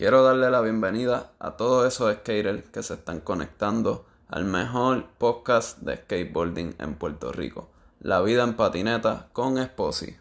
[0.00, 5.78] Quiero darle la bienvenida a todos esos skaters que se están conectando al mejor podcast
[5.80, 7.68] de skateboarding en Puerto Rico,
[8.00, 10.16] La vida en patineta con Esposi.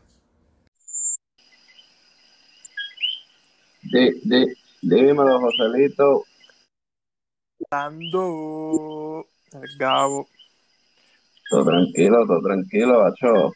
[3.83, 4.47] Di, di,
[4.81, 6.25] dímelo, Joselito.
[7.71, 10.27] Dando el Gabo.
[11.49, 13.53] Todo tranquilo, todo tranquilo, macho.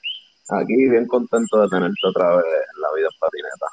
[0.51, 3.72] Aquí bien contento de tenerte otra vez en la vida en patineta.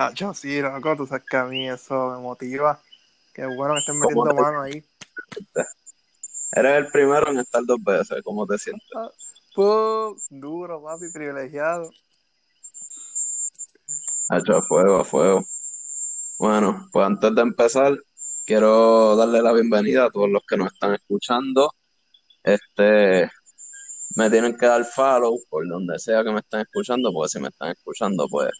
[0.00, 2.80] Ah, yo sí, loco, tú sabes que a mí eso me motiva.
[3.34, 4.84] Qué bueno que estén ¿Cómo metiendo mano ahí.
[6.52, 8.86] Eres el primero en estar dos veces, ¿cómo te sientes?
[9.56, 11.90] Pues, duro, papi, privilegiado.
[14.28, 15.44] Hacho, a fuego, a fuego.
[16.38, 17.98] Bueno, pues antes de empezar,
[18.46, 21.72] quiero darle la bienvenida a todos los que nos están escuchando.
[22.44, 23.28] Este,
[24.14, 27.48] me tienen que dar follow por donde sea que me estén escuchando, porque si me
[27.48, 28.50] están escuchando, pues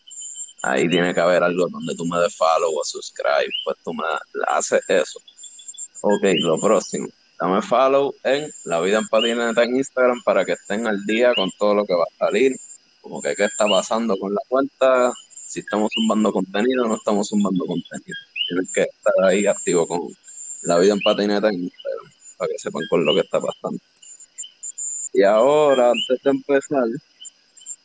[0.63, 4.05] ahí tiene que haber algo donde tú me des follow o subscribe, pues tú me
[4.49, 5.21] haces eso.
[6.01, 7.09] Ok, lo próximo.
[7.41, 11.51] Dame follow en La Vida en Patineta en Instagram para que estén al día con
[11.59, 12.57] todo lo que va a salir.
[13.01, 15.13] Como que qué está pasando con la cuenta,
[15.47, 18.17] si estamos zumbando contenido o no estamos zumbando contenido.
[18.49, 20.01] Tienen que estar ahí activo con
[20.63, 23.79] La Vida en Patineta en Instagram para que sepan con lo que está pasando.
[25.13, 26.87] Y ahora, antes de empezar,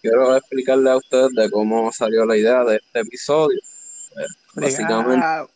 [0.03, 3.57] quiero explicarle a ustedes de cómo salió la idea de este episodio.
[4.13, 5.49] Pues, básicamente, Brigado.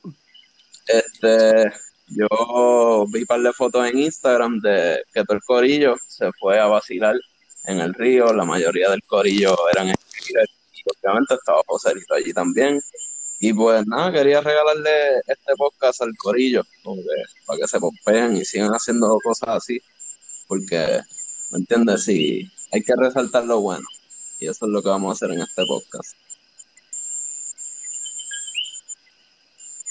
[0.88, 1.74] este,
[2.08, 6.58] yo vi un par de fotos en Instagram de que todo el corillo se fue
[6.60, 7.16] a vacilar
[7.66, 8.34] en el río.
[8.34, 9.94] La mayoría del corillo eran y
[11.04, 12.82] obviamente estaba Joselito allí también.
[13.40, 16.64] Y pues nada, quería regalarle este podcast al corillo,
[17.46, 19.80] para que se pompeen y sigan haciendo cosas así.
[20.48, 21.02] Porque,
[21.52, 22.06] ¿me entiendes?
[22.06, 23.86] Sí, hay que resaltar lo bueno.
[24.40, 26.16] Y eso es lo que vamos a hacer en este podcast.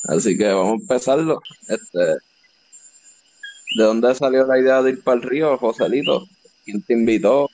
[0.08, 1.40] Así que vamos a empezarlo.
[1.68, 6.26] Este, ¿de dónde salió la idea de ir para el río, Joselito?
[6.64, 7.48] ¿Quién te invitó?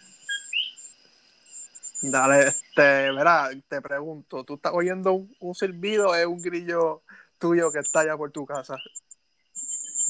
[2.02, 7.02] Dale, este, verá, te pregunto, ¿tú estás oyendo un, un silbido o es un grillo
[7.38, 8.76] tuyo que está allá por tu casa?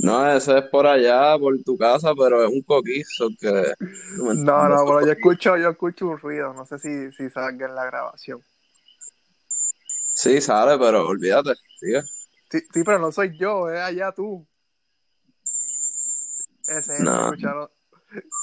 [0.02, 3.72] No, ese es por allá, por tu casa, pero es un coquizo que...
[4.16, 7.30] ¿tú me No, no, pero yo escucho, yo escucho un ruido, no sé si, si
[7.30, 8.42] salga en la grabación.
[10.14, 12.02] Sí, sale, pero olvídate, sigue.
[12.50, 14.44] Sí, sí, pero no soy yo, es allá tú.
[16.66, 17.26] Ese es, No.
[17.26, 17.70] escúchalo.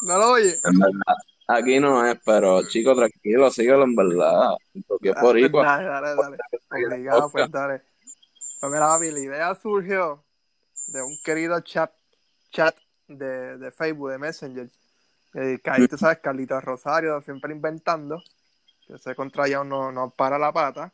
[0.04, 0.62] ¿No lo oyes?
[0.64, 1.16] En verdad,
[1.50, 4.56] aquí no es, pero chico, tranquilo, síguelo en verdad.
[4.88, 5.66] Porque es Ah, boricua.
[5.66, 6.38] Dale, dale, dale.
[6.72, 7.84] Obligado, pues dale.
[8.62, 10.24] Pues mira, papi, la idea surgió
[10.92, 11.92] de un querido chat,
[12.52, 12.76] chat
[13.08, 14.70] de, de Facebook, de Messenger.
[15.36, 18.22] Eh, que ahí tú sabes, Carlitos Rosario, siempre inventando.
[18.86, 20.94] Que ese contra ya no, no para la pata.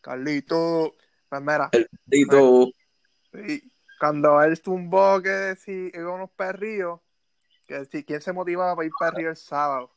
[0.00, 0.94] Carlito,
[1.28, 1.68] pues mira,
[2.12, 7.00] y cuando él tumbó que si iba a unos perrillos,
[7.66, 9.90] que si quién se motivaba para ir río el sábado.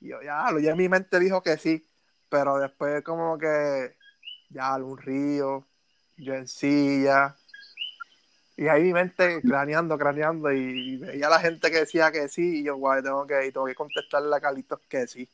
[0.00, 1.86] Y yo, ya, lo ya en mi mente dijo que sí,
[2.28, 3.96] pero después como que,
[4.48, 5.66] ya, un río,
[6.16, 7.36] yo en silla.
[8.56, 12.60] Y ahí mi mente craneando, craneando, y veía a la gente que decía que sí,
[12.60, 15.28] y yo, guay, tengo que, tengo que contestarle a Carlitos que sí.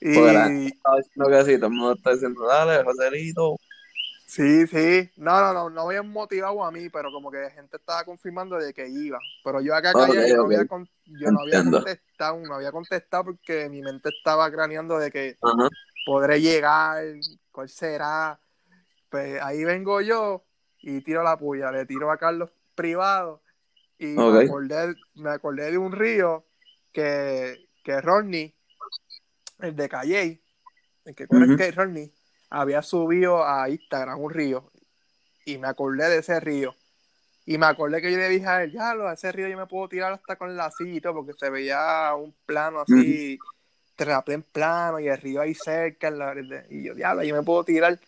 [0.00, 3.56] Y, estaba diciendo que sí, todo el mundo está diciendo, dale, Joselito.
[4.26, 5.10] Sí, sí.
[5.16, 8.74] No, no, no, no había motivado a mí, pero como que gente estaba confirmando de
[8.74, 9.20] que iba.
[9.44, 12.72] Pero yo acá Ok, callado, yo no había, con- yo no había contestado, no había
[12.72, 15.68] contestado porque mi mente estaba craneando de que Ajá.
[16.04, 17.04] podré llegar,
[17.52, 18.40] cuál será.
[19.10, 20.44] Pues ahí vengo yo
[20.88, 23.42] y tiro la puya, le tiro a Carlos privado
[23.98, 26.44] y me, acordé, me acordé de un río
[26.92, 28.54] que, que Rodney,
[29.58, 30.40] el de Calle,
[31.04, 31.52] el que corre Ujú.
[31.54, 32.12] el que Rodney,
[32.50, 34.70] había subido a Instagram un río
[35.44, 36.76] y me acordé de ese río.
[37.46, 39.56] Y me acordé que yo le dije a él, ya, lo, a ese río yo
[39.56, 43.40] me puedo tirar hasta con la silla y todo, porque se veía un plano así,
[43.96, 46.06] terraplén plano y el río ahí cerca.
[46.08, 47.98] en la- y yo, diablo, yo me puedo tirar.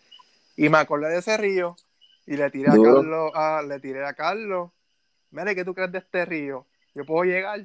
[0.55, 1.75] Y me acordé de ese río
[2.29, 2.91] y le tiré Duro.
[2.91, 4.69] a Carlos, a, le tiré a Carlos,
[5.31, 6.67] mire, ¿qué tú crees de este río?
[6.93, 7.59] Yo puedo llegar.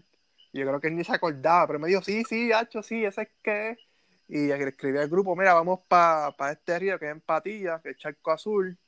[0.53, 3.05] Y yo creo que él ni se acordaba, pero me dijo, sí, sí, hacho, sí,
[3.05, 3.79] ese es que es.
[4.27, 7.99] Y escribí al grupo, mira, vamos para este río que es en Patilla, que es
[7.99, 8.79] Charco Azul,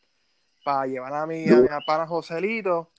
[0.64, 2.90] para llevar a mi, a mi pana Joselito.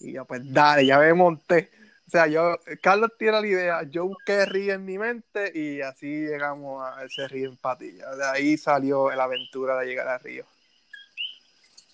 [0.00, 1.68] Y yo, pues dale, ya me monté.
[2.06, 6.06] O sea, yo, Carlos tiene la idea, yo busqué río en mi mente y así
[6.06, 8.16] llegamos a ese río en Patilla.
[8.16, 10.46] De ahí salió la aventura de llegar al río.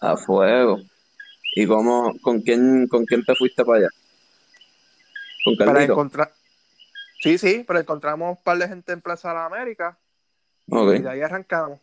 [0.01, 0.81] A fuego.
[1.55, 3.89] ¿Y cómo, con quién, con quién te fuiste para allá?
[5.45, 6.33] ¿Con Para encontrar.
[7.21, 9.99] Sí, sí, pero encontramos un par de gente en Plaza de la América
[10.71, 10.95] Ok.
[10.95, 11.81] y de ahí arrancamos.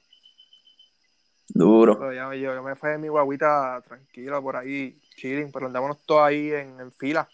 [1.49, 1.99] Duro.
[1.99, 6.05] Pero ya yo, yo me fui en mi guaguita tranquilo por ahí, chilling, pero andábamos
[6.05, 7.27] todos ahí en, en fila.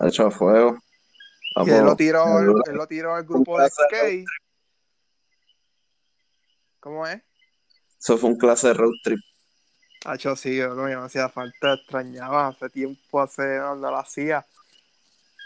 [0.00, 0.78] Hecho a fuego.
[1.56, 4.26] Y él lo tiró, él lo tiró al grupo de skate.
[6.80, 7.22] ¿Cómo es?
[8.02, 9.20] Eso fue un clase de road trip.
[10.04, 14.44] Hacho, sí, yo no me hacía falta, extrañaba hace tiempo, hace no, no lo hacía.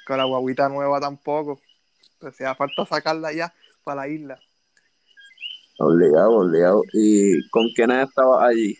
[0.06, 1.60] Con la guaguita nueva tampoco.
[2.22, 3.52] Me hacía falta sacarla ya
[3.84, 4.40] para la isla.
[5.78, 6.82] Obligado, obligado.
[6.94, 8.78] ¿Y con quiénes estabas allí?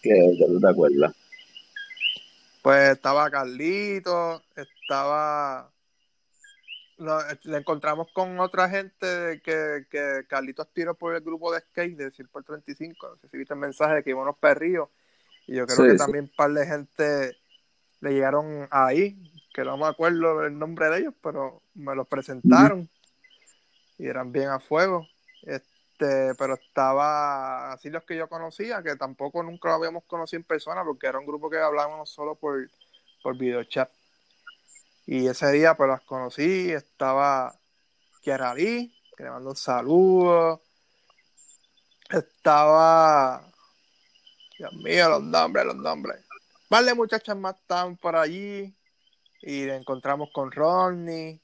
[0.00, 1.12] Que, tú te acuerdas.
[2.62, 5.72] Pues estaba Carlito, estaba.
[6.98, 11.96] No, le encontramos con otra gente que, que Carlitos tiró por el grupo de skate
[11.96, 13.08] de Circo 35.
[13.08, 14.88] No sé si viste el mensaje de que iban unos perrillos.
[15.46, 15.98] Y yo creo Sí, que sí.
[15.98, 17.36] también un par de gente
[18.00, 19.16] le llegaron ahí,
[19.54, 22.88] que no me acuerdo el nombre de ellos, pero me los presentaron.
[23.98, 25.06] Y eran bien a fuego.
[25.42, 30.44] Este, pero estaba así los que yo conocía, que tampoco nunca lo habíamos conocido en
[30.44, 32.68] persona, porque era un grupo que hablábamos solo por,
[33.22, 33.90] por videochat.
[35.06, 37.54] Y ese día pues las conocí, estaba
[38.22, 40.62] Kiara Lee, que le mando un saludo.
[42.10, 43.40] Estaba,
[44.58, 46.24] Dios mío, los nombres, los nombres.
[46.68, 48.74] Vale, muchachas más estaban por allí.
[49.42, 51.40] Y nos encontramos con Ronnie.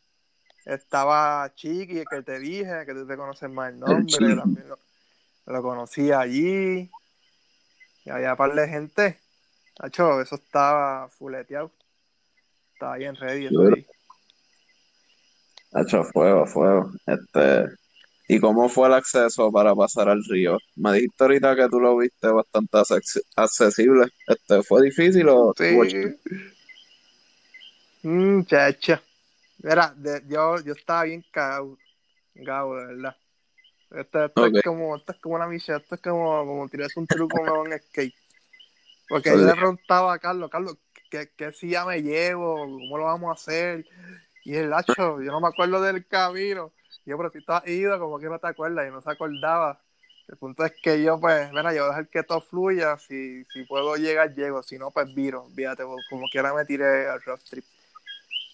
[0.65, 4.79] Estaba Chiqui, que te dije, que tú te conoces más el nombre, también lo,
[5.47, 6.91] lo conocí allí.
[8.05, 9.21] Y había un par de gente.
[9.81, 11.71] Nacho, eso estaba fuleteado.
[12.83, 13.47] Estaba bien ready.
[13.47, 13.87] ahí.
[15.73, 16.91] Hecho fuego, fuego.
[17.07, 17.67] Este,
[18.27, 20.59] ¿y cómo fue el acceso para pasar al río?
[20.75, 24.09] Me dijiste ahorita que tú lo viste bastante acce- accesible.
[24.27, 25.55] Este, ¿fue difícil o?
[25.57, 26.17] Sí.
[28.03, 29.01] Muchacha.
[29.59, 31.79] Mira, de- yo, yo estaba bien cagado,
[32.35, 33.17] cagado, de verdad.
[33.93, 34.57] Esto, esto Ok.
[34.57, 37.79] es como, esto es como una misión, esto es como, como tirarse un truco en
[37.79, 38.15] skate.
[39.09, 40.77] Porque yo le preguntaba a Carlos, Carlos,
[41.13, 42.57] ¿qué, qué silla me llevo?
[42.57, 43.85] ¿Cómo lo vamos a hacer?
[44.45, 46.73] Y el hacho, yo no me acuerdo del camino.
[47.05, 49.79] Yo, pero si has ido, como que no te acuerdas, y no se acordaba.
[50.27, 52.97] El punto es que yo, pues, mira, yo voy a dejar que todo fluya.
[52.97, 54.63] Si, si puedo llegar, llego.
[54.63, 55.47] Si no, pues viro.
[55.55, 57.65] Fíjate, pues, como quiera me tiré al road trip.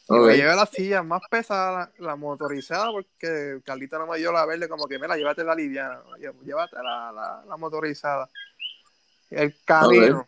[0.09, 4.47] Y me llevé la silla más pesada, la motorizada, porque Carlita no me dio la
[4.47, 8.29] verde, como que, mira, llévate la liviana, llévate la, la, la motorizada.
[9.31, 10.27] El camino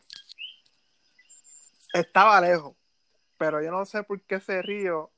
[1.93, 2.75] estaba lejos,
[3.37, 5.11] pero yo no sé por qué ese río,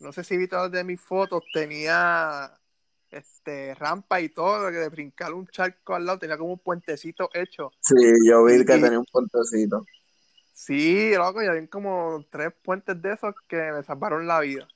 [0.00, 2.52] no sé si viste de mis fotos, tenía
[3.10, 7.30] este rampa y todo, que de brincar un charco al lado, tenía como un puentecito
[7.32, 7.72] hecho.
[7.80, 7.94] Sí,
[8.26, 9.86] yo vi que Y- tenía un puentecito.
[10.52, 14.68] Sí, loco, y había como tres puentes de esos que me salvaron la vida.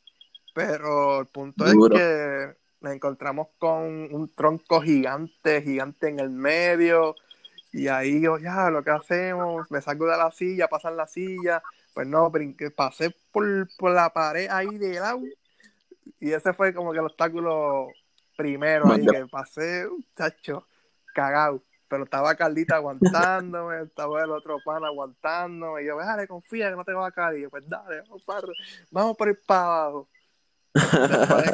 [0.55, 1.97] Pero el punto Duro.
[1.97, 7.15] es que nos encontramos con un tronco gigante, gigante en el medio.
[7.73, 11.63] Y ahí yo, ya, lo que hacemos, me salgo de la silla, pasan la silla.
[11.95, 15.21] Pues no, brinqué, pasé por, por la pared ahí de lado.
[16.21, 17.89] Y ese fue como que el obstáculo
[18.37, 20.67] primero ahí, que pasé, chacho,
[21.13, 21.63] cagado.
[21.89, 25.83] Pero estaba Carlita aguantándome, estaba el otro pan aguantándome.
[25.83, 27.39] Y yo, dale, confía que no te va a caer.
[27.39, 28.47] Y yo, pues dale, vamos, para,
[28.91, 30.09] vamos por ir para abajo.
[30.75, 31.51] Después,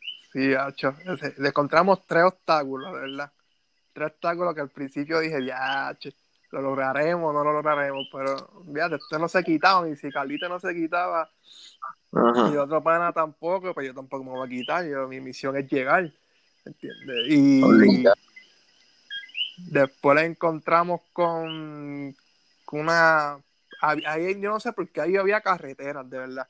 [0.32, 3.32] sí, hacho, ese- le encontramos tres obstáculos, de ¿verdad?
[3.94, 6.12] Tres obstáculos que al principio dije, ya, che,
[6.50, 8.06] lo lograremos, no lo lograremos.
[8.12, 9.88] Pero, fíjate, esto no se quitaba.
[9.88, 11.30] Y si Carlita no se quitaba,
[12.12, 12.50] Ajá.
[12.52, 14.84] y otro pana tampoco, pues yo tampoco me voy a quitar.
[14.84, 16.10] Yo, mi misión es llegar.
[16.64, 17.16] ¿Entiendes?
[17.28, 18.16] Y Obligado.
[19.70, 22.14] después la encontramos con,
[22.64, 23.38] con una.
[23.80, 26.48] Ahí, yo no sé por qué ahí había carreteras, de verdad.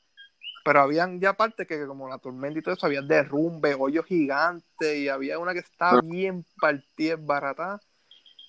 [0.65, 4.97] Pero habían ya partes que, como la tormenta y todo eso, había derrumbe, hoyos gigantes,
[4.97, 7.79] y había una que estaba bien partida, barata,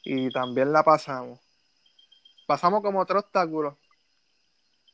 [0.03, 1.39] y también la pasamos.
[2.47, 3.75] Pasamos como tres obstáculos,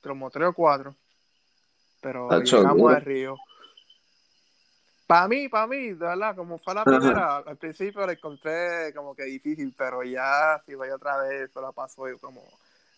[0.03, 0.97] como tres o cuatro,
[2.01, 3.37] pero llegamos al río.
[5.07, 6.91] Para mí, para mí, de verdad, como fue la Ajá.
[6.91, 11.61] primera, al principio la encontré como que difícil, pero ya si voy otra vez, eso
[11.61, 12.43] la pasó yo como,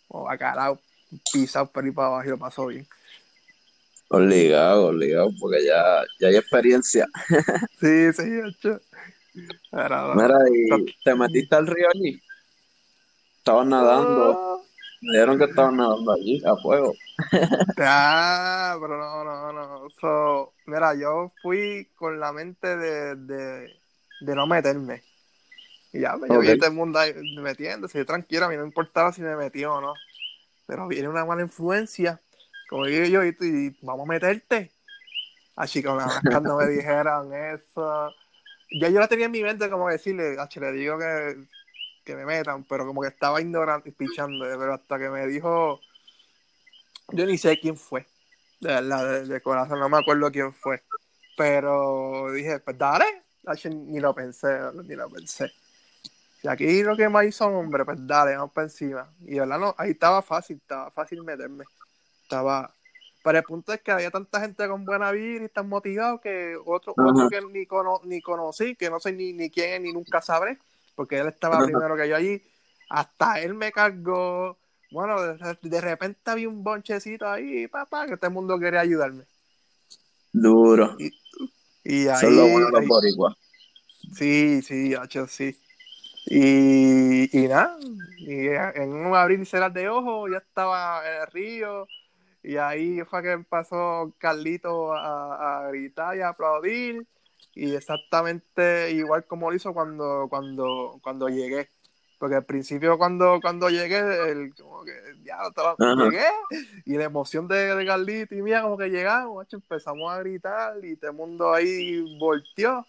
[0.09, 0.79] como bacalao,
[1.31, 2.89] pisado por ahí para abajo y lo pasó bien.
[4.09, 7.07] Obligado, obligado, porque ya, ya hay experiencia.
[7.81, 8.81] Sí, sí, hecho.
[10.15, 12.21] Mira, ¿y te metiste al río allí?
[13.39, 14.63] Estabas nadando.
[15.03, 16.95] Me dijeron que estabas nadando allí, a fuego.
[17.79, 19.91] Ah, pero no, no, no.
[20.01, 23.71] So, mira, yo fui con la mente de, de,
[24.21, 25.03] de no meterme.
[25.93, 28.57] Y ya, pues, yo vi a todo el mundo ahí metiéndose, yo tranquilo, a mí
[28.57, 29.95] no importaba si me metió o no.
[30.67, 32.21] Pero viene una mala influencia,
[32.69, 34.71] como digo yo, y, vamos a meterte.
[35.57, 38.13] Así que cuando me dijeron eso,
[38.71, 41.37] ya yo la tenía en mi mente como decirle, H, le digo que,
[42.05, 45.81] que me metan, pero como que estaba ignorante y pichando, pero hasta que me dijo,
[47.13, 48.07] yo ni sé quién fue,
[48.61, 50.83] de verdad, de, de corazón, no me acuerdo quién fue,
[51.37, 53.05] pero dije, pues dale,
[53.47, 54.49] H, ni lo pensé,
[54.85, 55.53] ni lo pensé.
[56.43, 59.11] Y aquí lo que más hizo, hombre, pues dale, vamos para encima.
[59.21, 61.65] Y de verdad, no, ahí estaba fácil, estaba fácil meterme.
[62.25, 62.75] Estaba.
[63.23, 66.57] Pero el punto es que había tanta gente con buena vida y tan motivado que
[66.67, 70.21] otro, otro que ni, cono- ni conocí, que no sé ni, ni quién ni nunca
[70.21, 70.59] sabré,
[70.95, 72.43] porque él estaba primero que yo allí.
[72.91, 74.59] Hasta él me cargó.
[74.91, 79.25] Bueno, de, de repente había un bonchecito ahí, papá, que todo el mundo quería ayudarme.
[80.33, 80.97] Duro.
[81.83, 82.21] Y ahí.
[82.21, 83.35] Son los buenos los boricuas.
[84.17, 85.59] Sí, sí, hacho, sí.
[86.27, 87.79] Y, y nada,
[88.19, 91.87] y en un abrir y cerrar de ojos ya estaba en el río
[92.45, 97.07] y ahí fue que pasó Carlito a, a gritar y a aplaudir
[97.55, 101.69] y exactamente igual como lo hizo cuando, cuando, cuando llegué.
[102.19, 103.99] Porque al principio cuando, cuando llegué,
[104.31, 104.93] el, como que
[105.25, 106.05] ya estaba, Ajá.
[106.05, 106.27] llegué
[106.85, 110.97] y la emoción de, de Carlito y mía como que llegamos, empezamos a gritar y
[110.97, 112.87] todo el mundo ahí volteó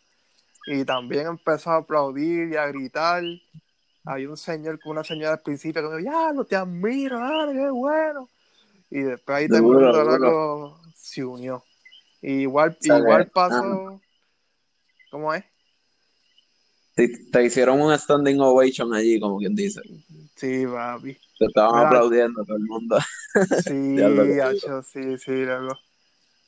[0.67, 3.23] y también empezó a aplaudir y a gritar.
[4.05, 7.19] Había un señor con una señora al principio que me dijo, ya, no te admiro,
[7.19, 8.29] dale, qué bueno.
[8.89, 9.57] Y después ahí mundo
[9.91, 10.17] duro.
[10.17, 11.63] loco, se unió.
[12.21, 14.01] Y igual, igual pasó,
[15.11, 15.43] ¿cómo es?
[16.95, 19.81] Te, te hicieron un standing ovation allí, como quien dice.
[20.35, 21.17] Sí, papi.
[21.37, 21.87] Te estaban Mira.
[21.87, 22.97] aplaudiendo todo el mundo.
[23.65, 25.77] Sí, hacho, sí, sí, loco.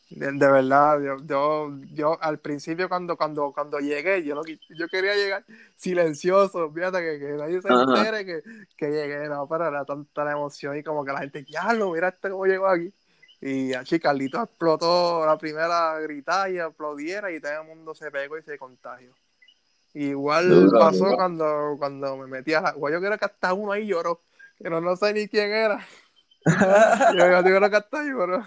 [0.10, 4.88] De, de verdad, yo, yo, yo al principio cuando, cuando, cuando llegué, yo qui- yo
[4.88, 5.46] quería llegar
[5.76, 8.42] silencioso, fíjate que, que nadie se entere que,
[8.78, 11.92] que llegué, no, pero era tanta la emoción y como que la gente, ya lo,
[11.92, 12.94] mira este cómo llegó aquí.
[13.42, 18.38] Y así Carlito explotó la primera gritada y aplaudiera y todo el mundo se pegó
[18.38, 19.12] y se contagió.
[19.94, 22.74] Igual pasó cuando, cuando me metí a la...
[22.74, 24.22] Yo creo que hasta uno ahí lloró,
[24.58, 25.86] que no, no sé ni quién era.
[27.08, 28.46] Yo, yo creo que hasta lloró.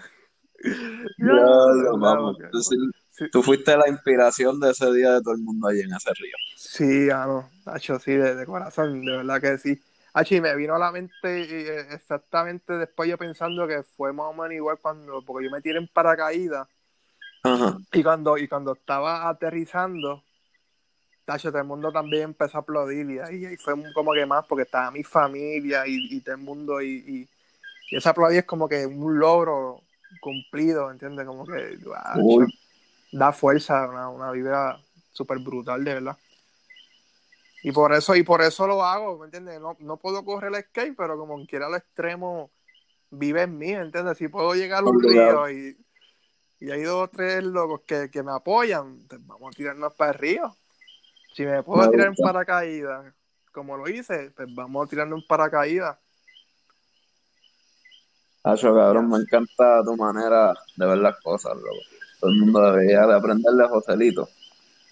[1.17, 2.37] Vamos.
[2.37, 2.75] porque- Tú, sí-
[3.13, 6.11] Sí, tú fuiste la inspiración de ese día de todo el mundo allí en ese
[6.13, 6.35] río.
[6.55, 9.81] sí, ah, no, Hacho, sí, de, de corazón, de verdad que sí.
[10.13, 14.27] Hacho, y me vino a la mente eh, exactamente después yo pensando que fue más
[14.27, 16.67] o menos igual cuando, porque yo me tiré en paracaídas
[17.43, 17.77] Ajá.
[17.91, 20.23] y cuando, y cuando estaba aterrizando,
[21.25, 24.45] Tacho, todo el mundo también empezó a aplaudir y ahí, ahí fue como que más
[24.47, 27.29] porque estaba mi familia y, y todo el mundo y, y,
[27.91, 29.81] y ese aplaudir es como que un logro
[30.19, 31.25] cumplido, ¿entiendes?
[31.25, 31.77] Como que
[33.11, 34.79] da fuerza, una, una vibra
[35.11, 36.17] súper brutal, de verdad.
[37.63, 39.59] Y por eso, y por eso lo hago, ¿me entiendes?
[39.61, 42.49] No, no puedo correr el skate, pero como quiera al extremo
[43.11, 44.17] vive en mí, ¿me entiendes?
[44.17, 45.77] Si puedo llegar a un río y,
[46.59, 50.11] y hay dos o tres locos que, que me apoyan, pues vamos a tirarnos para
[50.11, 50.55] el río.
[51.33, 53.13] Si me puedo Me tirar en paracaídas,
[53.51, 55.97] como lo hice, pues vamos a tirarnos en paracaídas.
[58.43, 61.85] Hacho, cabrón, me encanta tu manera de ver las cosas, loco.
[62.19, 64.29] Todo el mundo debería de aprender de Joselito.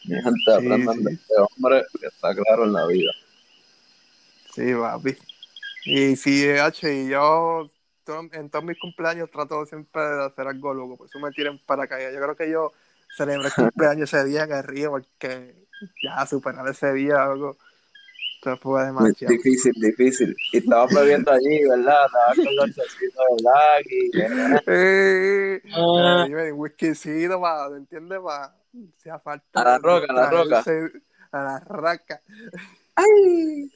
[0.06, 1.04] Mi gente, Sí, aprendan sí.
[1.04, 3.12] de este hombre que está claro en la vida.
[4.54, 5.18] Sí, papi.
[5.86, 7.72] Y sí, H, y yo
[8.34, 12.14] en todos mis cumpleaños trato siempre de hacer algo loco, por eso me tiren paracaídas.
[12.14, 12.74] Yo creo que yo
[13.16, 15.68] celebré el cumpleaños ese día en el río, porque
[16.04, 17.58] ya superar ese día, algo,
[18.42, 19.34] se fue Muy demasiado.
[19.34, 20.36] difícil, difícil.
[20.54, 22.06] Y estabas bebiendo allí, ¿verdad?
[22.06, 24.10] Estabas con los chocitos de Lucky.
[24.18, 24.64] ¿verdad?
[24.68, 26.26] Eh, Ah.
[26.30, 28.20] eh, whiskycito para, ¿entiendes?
[28.24, 28.56] Para,
[28.98, 29.62] si hace falta.
[29.62, 30.64] A la roca, a la roca.
[31.32, 32.22] A la roca.
[32.96, 33.72] ¡Ay!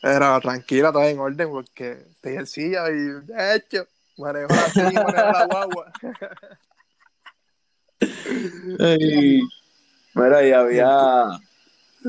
[0.00, 2.94] Pero tranquila, todo en orden, porque estoy en silla y
[3.26, 3.86] de hecho,
[4.16, 5.92] manejo silla, manejo la guagua.
[8.80, 9.40] Ay.
[10.14, 11.24] Mira, y había,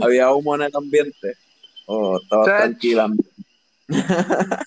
[0.01, 1.35] había humo en el ambiente.
[1.87, 2.57] Oh, estaba Chach.
[2.57, 3.09] tranquila.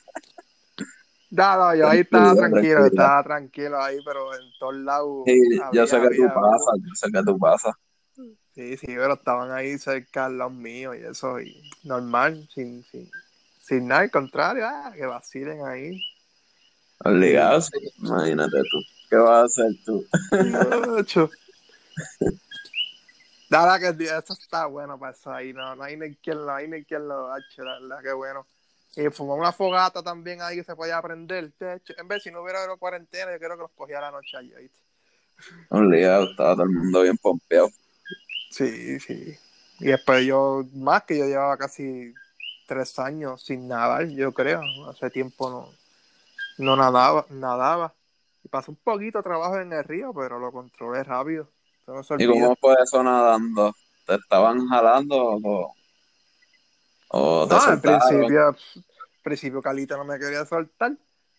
[1.30, 5.24] No, no, yo ahí estaba Tranquilo, estaba tranquilo ahí, pero en todos lados.
[5.26, 5.38] Sí,
[5.74, 7.74] yo sé que tú había pasas, yo sé que tú pasas.
[8.54, 13.10] Sí, sí, pero estaban ahí cerca al lado mío y eso, y normal, sin, sin,
[13.60, 16.00] sin nada, al contrario, ah, que vacilen ahí.
[17.04, 17.70] Obligado, sí.
[17.98, 18.78] Imagínate tú.
[19.10, 20.04] ¿Qué vas a hacer tú?
[23.50, 26.68] Nada que eso está bueno para eso ahí, no, no hay ni quien lo, hay
[26.68, 28.46] ni quien lo hache, la verdad, que bueno.
[28.96, 31.52] Y fumar una fogata también ahí que se podía aprender.
[31.58, 34.10] De hecho, en vez si no hubiera habido cuarentena, yo creo que los cogía la
[34.10, 34.78] noche allí, ¿viste?
[35.70, 37.70] Obligado, estaba todo el mundo bien pompeado.
[38.50, 39.38] Sí, sí.
[39.80, 42.12] Y después yo, más que yo llevaba casi
[42.66, 44.60] tres años sin nadar, yo creo.
[44.88, 45.72] Hace tiempo no,
[46.58, 47.94] no nadaba, nadaba.
[48.42, 51.48] Y pasé un poquito de trabajo en el río, pero lo controlé rápido.
[51.88, 53.74] No ¿Y cómo fue eso nadando?
[54.06, 55.74] te estaban jalando o,
[57.08, 58.56] o te No, al principio,
[59.22, 60.92] principio Calita no me quería soltar.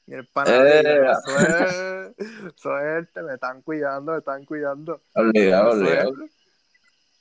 [0.08, 0.84] Y el pana Eh.
[0.84, 5.02] dijo, suerte, me están cuidando, me están cuidando.
[5.16, 6.14] Obligado, obligado.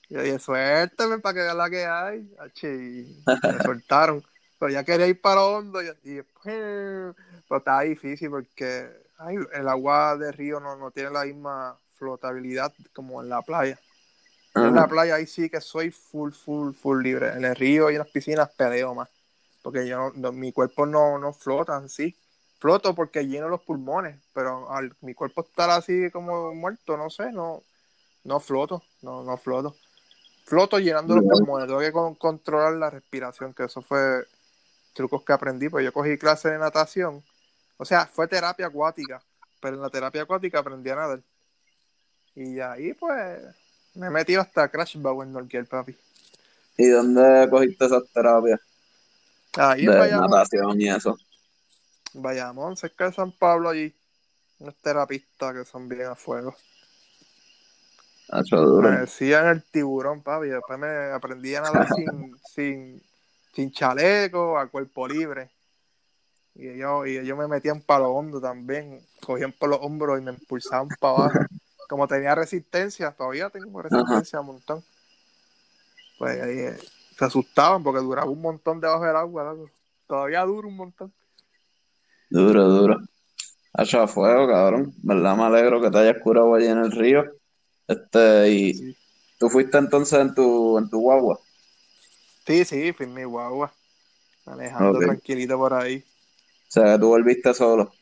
[0.09, 2.31] Yo dije, suéltame para que vea la que hay.
[2.63, 4.25] Y me soltaron.
[4.59, 5.83] Pero ya quería ir para hondo.
[5.83, 7.15] Y, y pero
[7.59, 13.23] estaba difícil porque ay, el agua de río no, no tiene la misma flotabilidad como
[13.23, 13.79] en la playa.
[14.55, 17.29] Yo En la playa ahí sí que soy full, full, full libre.
[17.33, 19.09] En el río y en las piscinas peleo más.
[19.63, 22.17] Porque yo no- no- mi cuerpo no, no flota en sí.
[22.59, 27.31] Floto porque lleno los pulmones, pero al mi cuerpo estar así como muerto, no sé,
[27.31, 27.63] no,
[28.25, 29.77] no floto, no, no floto.
[30.45, 34.27] Floto llenando los pulmones, tengo que con- controlar la respiración, que eso fue
[34.93, 37.23] trucos que aprendí, pues yo cogí clase de natación,
[37.77, 39.23] o sea, fue terapia acuática,
[39.61, 41.23] pero en la terapia acuática aprendí a nadar.
[42.39, 43.41] Y ahí pues
[43.95, 45.97] me he metido hasta Crash Bow en Norquiel, papi.
[46.77, 48.61] ¿Y dónde cogiste esas terapias
[49.57, 51.19] Ahí en de Bayamón, natación y eso?
[52.15, 53.93] Bayamón, cerca de San Pablo allí,
[54.61, 56.55] unos terapistas que son bien a fuego.
[58.29, 58.89] Hacho duro.
[58.89, 60.47] Me decían el tiburón, papi.
[60.47, 63.03] Después me aprendí a nadar sin, sin,
[63.53, 65.51] sin chaleco, a cuerpo libre.
[66.55, 69.05] Y ellos, y ellos me metían para lo hondo también.
[69.27, 71.39] Cogían por los hombros y me impulsaban para abajo.
[71.89, 74.85] Como tenía resistencia, todavía tengo resistencia un montón.
[76.19, 76.79] Pues ahí eh,
[77.17, 79.45] se asustaban porque duraba un montón debajo del agua.
[79.45, 79.71] loco.
[80.07, 81.13] Todavía dura un montón.
[82.31, 82.97] Duro, duro.
[83.75, 84.95] Hacho a fuego, cabrón.
[85.03, 85.37] ¿Verdad?
[85.37, 87.25] Me alegro que te hayas curado allí en el río.
[87.89, 88.97] Este, y Sí,
[89.39, 91.41] tú fuiste entonces en tu, en tu guagua.
[92.47, 93.73] sí, sí fui en mi guagua.
[94.47, 95.03] Manejando Ok.
[95.03, 96.05] tranquilito por ahí.
[96.69, 97.93] O sea, que tú volviste solo.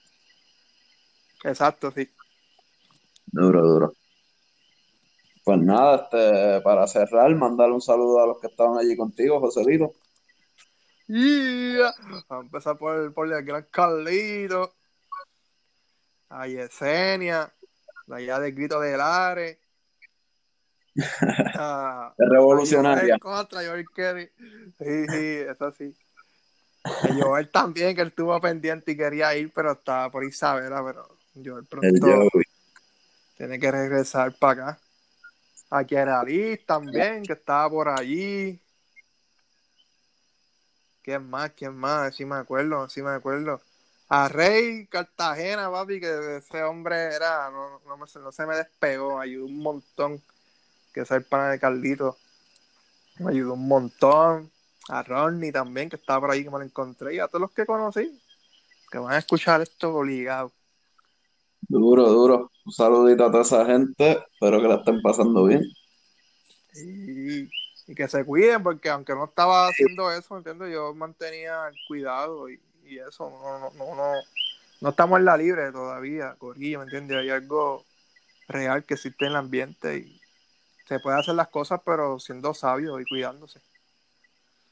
[1.45, 2.09] Exacto, sí.
[3.27, 3.93] Duro, duro.
[5.45, 9.93] Pues nada, este, para cerrar, mandarle un saludo a los que estaban allí contigo, Joselito.
[11.07, 11.95] Yeah.
[12.03, 14.75] Vamos a empezar por, por el gran Carlito.
[16.29, 17.53] A Yesenia.
[18.07, 19.59] De allá del grito de Lares.
[21.55, 23.15] A, Es revolucionaria.
[23.17, 24.29] a contra Joel Kelly.
[24.79, 25.97] Sí, sí, eso sí.
[26.85, 31.07] A Joel también, que él estuvo pendiente y quería ir, pero estaba por Isabela, pero
[31.35, 32.45] Joel El pronto Joey.
[33.37, 34.81] Tiene que regresar para acá.
[35.71, 38.61] A Kieralis también, que estaba por allí.
[41.03, 41.51] ¿Quién más?
[41.53, 42.15] ¿Quién más?
[42.17, 43.61] Sí me acuerdo, sí me acuerdo.
[44.09, 49.19] A Rey Cartagena, papi, que ese hombre era, no, no, me- no se me despegó,
[49.19, 50.23] ayudó un montón.
[50.93, 52.17] Que es el pana de Carlito.
[53.19, 54.51] Me ayudó un montón.
[54.89, 57.15] A Ronnie también, que estaba por ahí, que me lo encontré.
[57.15, 58.21] Y a todos los que conocí,
[58.91, 60.53] que van a escuchar esto obligado.
[61.69, 62.53] Duro, duro.
[62.67, 64.19] Un saludito a toda esa gente.
[64.33, 65.63] Espero que la estén pasando bien.
[66.75, 67.43] Y,
[67.87, 70.73] y que se cuiden, porque aunque no estaba haciendo eso, ¿entiendes?
[70.73, 73.31] Yo mantenía el cuidado y, y eso.
[73.31, 74.13] No, no, no, no,
[74.81, 77.19] no estamos en la libre todavía, Corillo, ¿me entiendes?
[77.19, 77.85] Hay algo
[78.49, 80.21] real que existe en el ambiente y
[80.87, 83.61] se puede hacer las cosas, pero siendo sabio y cuidándose.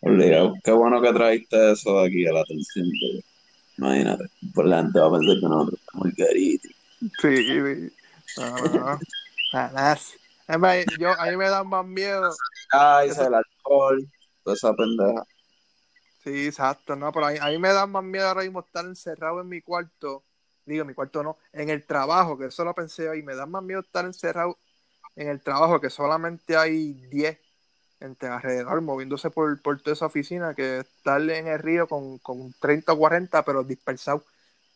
[0.00, 0.54] Obligado.
[0.62, 2.86] Qué bueno que trajiste eso de aquí a la atención.
[3.78, 6.73] Imagínate, por la gente va a pensar que nosotros estamos caritos.
[7.20, 7.92] Sí, sí.
[8.36, 9.00] No, no, no.
[9.52, 9.98] Nada, nada.
[10.46, 12.34] Es más, yo, a mí me dan más miedo.
[12.70, 14.06] Ay, Eso- el alcohol,
[14.42, 15.24] toda esa pendeja.
[16.22, 18.84] Sí, exacto, no, pero a mí, a mí me da más miedo ahora mismo estar
[18.84, 20.24] encerrado en mi cuarto,
[20.64, 23.44] digo, en mi cuarto no, en el trabajo, que eso lo pensé ahí, me da
[23.44, 24.58] más miedo estar encerrado
[25.16, 27.38] en el trabajo, que solamente hay 10
[28.00, 32.54] entre alrededor, moviéndose por, por toda esa oficina, que estar en el río con, con
[32.58, 34.24] 30 o 40, pero dispersado.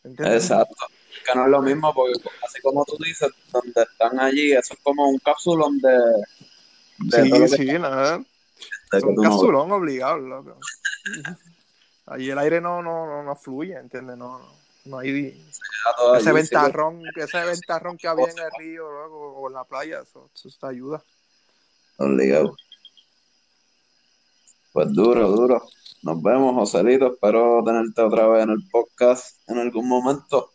[0.05, 0.45] ¿entiendes?
[0.45, 0.87] Exacto.
[1.27, 2.13] Que no es lo mismo porque
[2.47, 5.99] así como tú dices, donde están allí, eso es como un cápsulón de,
[6.99, 8.23] de Sí, sí, nada.
[8.93, 10.59] Es un no capsulón obligado, loco.
[12.07, 14.17] Ahí el aire no, no, no, no fluye, ¿entiendes?
[14.17, 14.49] No, no,
[14.87, 15.45] no hay ese allí, sí,
[16.01, 16.35] pues.
[16.35, 20.49] ventarrón, ese ventarrón que había en el río luego, o en la playa, eso, eso
[20.59, 21.03] te ayuda.
[21.99, 22.57] Obligado.
[24.73, 25.63] Pues duro, duro.
[26.03, 27.13] Nos vemos, Joselito.
[27.13, 30.53] Espero tenerte otra vez en el podcast en algún momento.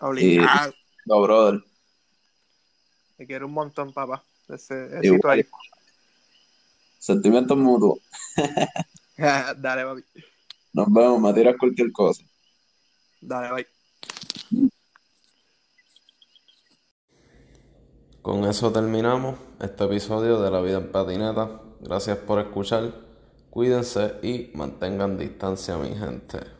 [0.00, 0.72] Obligado.
[1.06, 1.62] No, brother.
[3.16, 4.22] Te quiero un montón, papá.
[4.48, 5.38] Ese Igual.
[5.38, 5.46] ahí.
[6.98, 8.00] Sentimientos mutuos.
[9.16, 10.02] Dale, papi.
[10.72, 12.22] Nos vemos, me tiras cualquier cosa.
[13.20, 13.66] Dale, bye.
[18.20, 21.62] Con eso terminamos este episodio de La Vida en Patineta.
[21.80, 22.92] Gracias por escuchar.
[23.50, 26.55] Cuídense y mantengan distancia, mi gente.